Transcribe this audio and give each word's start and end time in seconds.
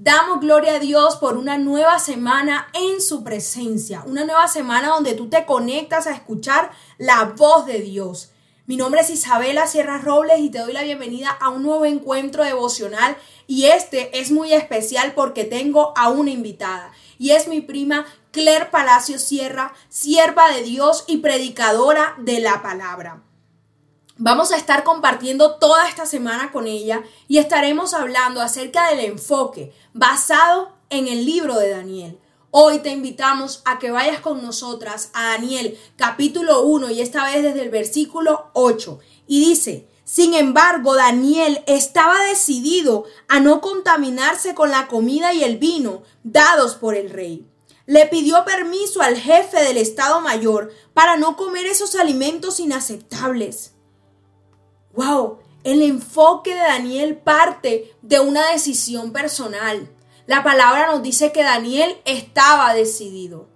Damos 0.00 0.38
gloria 0.38 0.76
a 0.76 0.78
Dios 0.78 1.16
por 1.16 1.36
una 1.36 1.58
nueva 1.58 1.98
semana 1.98 2.68
en 2.72 3.00
su 3.00 3.24
presencia, 3.24 4.04
una 4.06 4.24
nueva 4.24 4.46
semana 4.46 4.90
donde 4.90 5.14
tú 5.14 5.28
te 5.28 5.44
conectas 5.44 6.06
a 6.06 6.12
escuchar 6.12 6.70
la 6.98 7.24
voz 7.36 7.66
de 7.66 7.80
Dios. 7.80 8.30
Mi 8.66 8.76
nombre 8.76 9.00
es 9.00 9.10
Isabela 9.10 9.66
Sierra 9.66 9.98
Robles 9.98 10.38
y 10.38 10.50
te 10.50 10.60
doy 10.60 10.72
la 10.72 10.84
bienvenida 10.84 11.30
a 11.30 11.48
un 11.48 11.64
nuevo 11.64 11.84
encuentro 11.84 12.44
devocional 12.44 13.16
y 13.48 13.64
este 13.64 14.20
es 14.20 14.30
muy 14.30 14.52
especial 14.52 15.14
porque 15.16 15.42
tengo 15.42 15.92
a 15.96 16.10
una 16.10 16.30
invitada 16.30 16.92
y 17.18 17.32
es 17.32 17.48
mi 17.48 17.60
prima 17.60 18.06
Claire 18.30 18.70
Palacio 18.70 19.18
Sierra, 19.18 19.74
sierva 19.88 20.48
de 20.52 20.62
Dios 20.62 21.06
y 21.08 21.16
predicadora 21.16 22.14
de 22.18 22.38
la 22.38 22.62
palabra. 22.62 23.24
Vamos 24.20 24.50
a 24.50 24.56
estar 24.56 24.82
compartiendo 24.82 25.60
toda 25.60 25.88
esta 25.88 26.04
semana 26.04 26.50
con 26.50 26.66
ella 26.66 27.04
y 27.28 27.38
estaremos 27.38 27.94
hablando 27.94 28.40
acerca 28.40 28.90
del 28.90 28.98
enfoque 28.98 29.72
basado 29.92 30.72
en 30.90 31.06
el 31.06 31.24
libro 31.24 31.54
de 31.54 31.70
Daniel. 31.70 32.18
Hoy 32.50 32.80
te 32.80 32.88
invitamos 32.88 33.62
a 33.64 33.78
que 33.78 33.92
vayas 33.92 34.20
con 34.20 34.42
nosotras 34.42 35.10
a 35.14 35.34
Daniel 35.34 35.78
capítulo 35.94 36.62
1 36.62 36.90
y 36.90 37.00
esta 37.00 37.26
vez 37.26 37.44
desde 37.44 37.62
el 37.62 37.70
versículo 37.70 38.50
8. 38.54 38.98
Y 39.28 39.38
dice, 39.38 39.86
sin 40.02 40.34
embargo, 40.34 40.96
Daniel 40.96 41.62
estaba 41.68 42.20
decidido 42.24 43.04
a 43.28 43.38
no 43.38 43.60
contaminarse 43.60 44.52
con 44.52 44.72
la 44.72 44.88
comida 44.88 45.32
y 45.32 45.44
el 45.44 45.58
vino 45.58 46.02
dados 46.24 46.74
por 46.74 46.96
el 46.96 47.10
rey. 47.10 47.46
Le 47.86 48.06
pidió 48.06 48.44
permiso 48.44 49.00
al 49.00 49.16
jefe 49.16 49.62
del 49.62 49.76
Estado 49.76 50.20
Mayor 50.20 50.72
para 50.92 51.16
no 51.16 51.36
comer 51.36 51.66
esos 51.66 51.94
alimentos 51.94 52.58
inaceptables. 52.58 53.74
Wow, 54.98 55.38
el 55.62 55.82
enfoque 55.82 56.52
de 56.52 56.60
Daniel 56.60 57.18
parte 57.18 57.94
de 58.02 58.18
una 58.18 58.50
decisión 58.50 59.12
personal. 59.12 59.88
La 60.26 60.42
palabra 60.42 60.88
nos 60.88 61.04
dice 61.04 61.30
que 61.30 61.44
Daniel 61.44 62.00
estaba 62.04 62.74
decidido, 62.74 63.46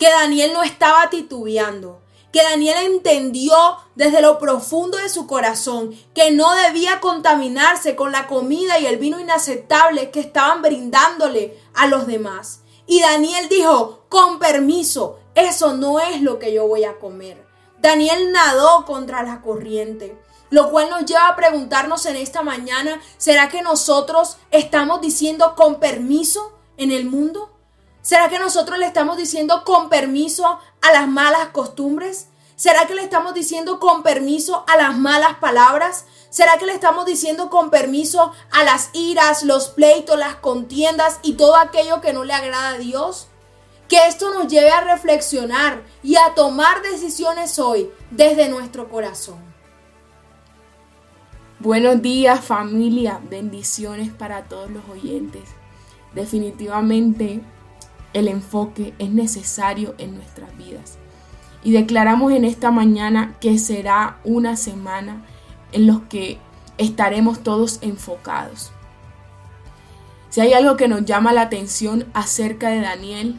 que 0.00 0.08
Daniel 0.08 0.52
no 0.52 0.64
estaba 0.64 1.08
titubeando, 1.08 2.02
que 2.32 2.42
Daniel 2.42 2.78
entendió 2.86 3.54
desde 3.94 4.20
lo 4.20 4.40
profundo 4.40 4.98
de 4.98 5.08
su 5.08 5.28
corazón 5.28 5.96
que 6.12 6.32
no 6.32 6.52
debía 6.56 6.98
contaminarse 6.98 7.94
con 7.94 8.10
la 8.10 8.26
comida 8.26 8.80
y 8.80 8.86
el 8.86 8.96
vino 8.96 9.20
inaceptable 9.20 10.10
que 10.10 10.18
estaban 10.18 10.60
brindándole 10.60 11.56
a 11.72 11.86
los 11.86 12.08
demás. 12.08 12.62
Y 12.88 13.00
Daniel 13.00 13.48
dijo, 13.48 14.06
con 14.08 14.40
permiso, 14.40 15.20
eso 15.36 15.72
no 15.76 16.00
es 16.00 16.20
lo 16.20 16.40
que 16.40 16.52
yo 16.52 16.66
voy 16.66 16.82
a 16.82 16.98
comer. 16.98 17.46
Daniel 17.78 18.32
nadó 18.32 18.84
contra 18.86 19.22
la 19.22 19.40
corriente. 19.40 20.18
Lo 20.50 20.70
cual 20.70 20.90
nos 20.90 21.06
lleva 21.06 21.28
a 21.28 21.36
preguntarnos 21.36 22.04
en 22.06 22.16
esta 22.16 22.42
mañana, 22.42 23.00
¿será 23.16 23.48
que 23.48 23.62
nosotros 23.62 24.36
estamos 24.50 25.00
diciendo 25.00 25.54
con 25.54 25.80
permiso 25.80 26.58
en 26.76 26.90
el 26.90 27.06
mundo? 27.06 27.56
¿Será 28.02 28.28
que 28.28 28.38
nosotros 28.38 28.78
le 28.78 28.86
estamos 28.86 29.16
diciendo 29.16 29.62
con 29.64 29.88
permiso 29.88 30.58
a 30.80 30.92
las 30.92 31.06
malas 31.06 31.48
costumbres? 31.48 32.26
¿Será 32.56 32.86
que 32.86 32.94
le 32.94 33.02
estamos 33.02 33.32
diciendo 33.32 33.78
con 33.78 34.02
permiso 34.02 34.64
a 34.66 34.76
las 34.76 34.98
malas 34.98 35.36
palabras? 35.38 36.04
¿Será 36.30 36.58
que 36.58 36.66
le 36.66 36.72
estamos 36.72 37.06
diciendo 37.06 37.48
con 37.48 37.70
permiso 37.70 38.32
a 38.50 38.64
las 38.64 38.90
iras, 38.92 39.44
los 39.44 39.68
pleitos, 39.68 40.18
las 40.18 40.36
contiendas 40.36 41.20
y 41.22 41.34
todo 41.34 41.56
aquello 41.56 42.00
que 42.00 42.12
no 42.12 42.24
le 42.24 42.34
agrada 42.34 42.70
a 42.70 42.78
Dios? 42.78 43.28
Que 43.88 44.06
esto 44.08 44.32
nos 44.34 44.48
lleve 44.48 44.70
a 44.70 44.82
reflexionar 44.82 45.82
y 46.02 46.16
a 46.16 46.34
tomar 46.34 46.82
decisiones 46.82 47.58
hoy 47.58 47.90
desde 48.10 48.48
nuestro 48.48 48.88
corazón. 48.88 49.50
Buenos 51.62 52.00
días 52.00 52.42
familia, 52.42 53.20
bendiciones 53.28 54.08
para 54.10 54.44
todos 54.44 54.70
los 54.70 54.82
oyentes. 54.88 55.42
Definitivamente 56.14 57.42
el 58.14 58.28
enfoque 58.28 58.94
es 58.98 59.10
necesario 59.10 59.94
en 59.98 60.14
nuestras 60.14 60.56
vidas. 60.56 60.96
Y 61.62 61.72
declaramos 61.72 62.32
en 62.32 62.46
esta 62.46 62.70
mañana 62.70 63.36
que 63.42 63.58
será 63.58 64.20
una 64.24 64.56
semana 64.56 65.22
en 65.72 65.86
los 65.86 66.00
que 66.04 66.38
estaremos 66.78 67.40
todos 67.40 67.78
enfocados. 67.82 68.72
Si 70.30 70.40
hay 70.40 70.54
algo 70.54 70.78
que 70.78 70.88
nos 70.88 71.04
llama 71.04 71.34
la 71.34 71.42
atención 71.42 72.06
acerca 72.14 72.70
de 72.70 72.80
Daniel, 72.80 73.38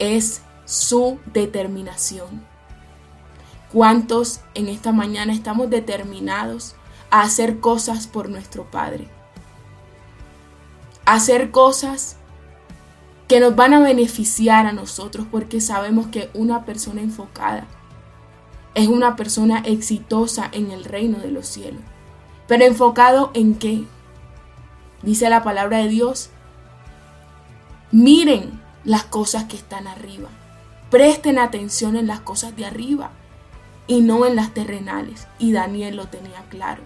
es 0.00 0.42
su 0.64 1.20
determinación. 1.32 2.44
¿Cuántos 3.72 4.40
en 4.54 4.66
esta 4.66 4.90
mañana 4.90 5.32
estamos 5.32 5.70
determinados 5.70 6.74
hacer 7.22 7.60
cosas 7.60 8.06
por 8.06 8.28
nuestro 8.28 8.64
Padre. 8.70 9.08
hacer 11.06 11.50
cosas 11.50 12.16
que 13.28 13.38
nos 13.38 13.54
van 13.54 13.74
a 13.74 13.80
beneficiar 13.80 14.66
a 14.66 14.72
nosotros 14.72 15.26
porque 15.30 15.60
sabemos 15.60 16.06
que 16.06 16.30
una 16.32 16.64
persona 16.64 17.02
enfocada 17.02 17.66
es 18.74 18.88
una 18.88 19.16
persona 19.16 19.58
exitosa 19.64 20.48
en 20.52 20.70
el 20.70 20.84
reino 20.84 21.18
de 21.18 21.30
los 21.30 21.46
cielos. 21.46 21.82
Pero 22.46 22.64
enfocado 22.64 23.30
en 23.34 23.54
qué? 23.54 23.84
Dice 25.02 25.30
la 25.30 25.42
palabra 25.42 25.78
de 25.78 25.88
Dios. 25.88 26.30
Miren 27.92 28.60
las 28.84 29.04
cosas 29.04 29.44
que 29.44 29.56
están 29.56 29.86
arriba. 29.86 30.28
Presten 30.90 31.38
atención 31.38 31.96
en 31.96 32.06
las 32.06 32.20
cosas 32.20 32.56
de 32.56 32.66
arriba 32.66 33.10
y 33.86 34.00
no 34.00 34.26
en 34.26 34.36
las 34.36 34.52
terrenales. 34.52 35.28
Y 35.38 35.52
Daniel 35.52 35.96
lo 35.96 36.08
tenía 36.08 36.42
claro. 36.48 36.82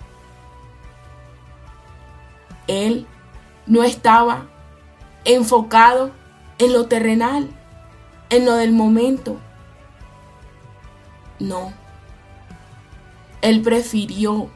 Él 2.69 3.07
no 3.67 3.83
estaba 3.83 4.47
enfocado 5.25 6.13
en 6.59 6.73
lo 6.73 6.87
terrenal, 6.87 7.49
en 8.31 8.45
lo 8.45 8.55
del 8.55 8.73
momento. 8.73 9.39
No. 11.41 11.73
Él 13.43 13.63
prefirió 13.63 14.51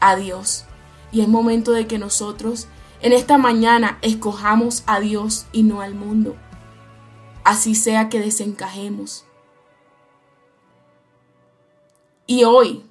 a 0.00 0.16
Dios. 0.16 0.64
Y 1.12 1.20
es 1.20 1.28
momento 1.28 1.72
de 1.72 1.86
que 1.86 1.98
nosotros 1.98 2.68
en 3.02 3.12
esta 3.12 3.38
mañana 3.38 3.98
escojamos 4.02 4.82
a 4.86 5.00
Dios 5.00 5.46
y 5.52 5.62
no 5.62 5.80
al 5.80 5.94
mundo. 5.94 6.36
Así 7.44 7.74
sea 7.74 8.08
que 8.08 8.20
desencajemos. 8.20 9.24
Y 12.26 12.44
hoy 12.44 12.84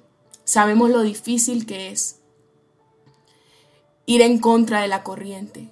sabemos 0.44 0.90
lo 0.90 1.00
difícil 1.00 1.64
que 1.64 1.90
es 1.90 2.19
ir 4.10 4.22
en 4.22 4.40
contra 4.40 4.80
de 4.80 4.88
la 4.88 5.04
corriente. 5.04 5.70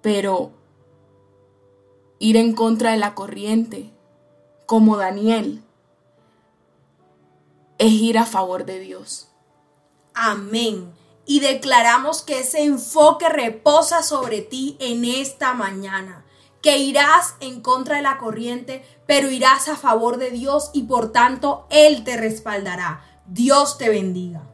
Pero 0.00 0.52
ir 2.18 2.38
en 2.38 2.54
contra 2.54 2.92
de 2.92 2.96
la 2.96 3.14
corriente, 3.14 3.90
como 4.64 4.96
Daniel, 4.96 5.62
es 7.76 7.92
ir 7.92 8.16
a 8.16 8.24
favor 8.24 8.64
de 8.64 8.80
Dios. 8.80 9.28
Amén. 10.14 10.90
Y 11.26 11.40
declaramos 11.40 12.22
que 12.22 12.40
ese 12.40 12.64
enfoque 12.64 13.28
reposa 13.28 14.02
sobre 14.02 14.40
ti 14.40 14.78
en 14.80 15.04
esta 15.04 15.52
mañana, 15.52 16.24
que 16.62 16.78
irás 16.78 17.34
en 17.40 17.60
contra 17.60 17.96
de 17.96 18.02
la 18.02 18.16
corriente, 18.16 18.82
pero 19.06 19.30
irás 19.30 19.68
a 19.68 19.76
favor 19.76 20.16
de 20.16 20.30
Dios 20.30 20.70
y 20.72 20.84
por 20.84 21.12
tanto 21.12 21.66
Él 21.68 22.04
te 22.04 22.16
respaldará. 22.16 23.04
Dios 23.26 23.76
te 23.76 23.90
bendiga. 23.90 24.53